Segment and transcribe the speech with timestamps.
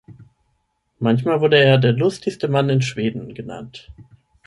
[0.97, 3.91] Manchmal wurde er „Der lustigste Mann in Schweden“ genannt.